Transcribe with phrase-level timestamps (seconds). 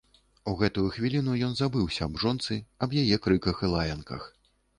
[0.51, 4.29] У гэтую хвіліну ён забыўся аб жонцы, аб яе крыках і лаянках.